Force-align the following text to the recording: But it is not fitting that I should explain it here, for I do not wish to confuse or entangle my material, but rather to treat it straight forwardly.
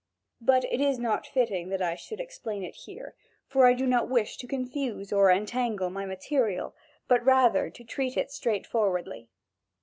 But 0.41 0.63
it 0.73 0.81
is 0.81 0.97
not 0.97 1.27
fitting 1.27 1.69
that 1.69 1.79
I 1.79 1.93
should 1.93 2.19
explain 2.19 2.63
it 2.63 2.73
here, 2.73 3.13
for 3.45 3.67
I 3.67 3.73
do 3.75 3.85
not 3.85 4.09
wish 4.09 4.35
to 4.37 4.47
confuse 4.47 5.13
or 5.13 5.29
entangle 5.29 5.91
my 5.91 6.07
material, 6.07 6.73
but 7.07 7.23
rather 7.23 7.69
to 7.69 7.83
treat 7.83 8.17
it 8.17 8.31
straight 8.31 8.65
forwardly. 8.65 9.29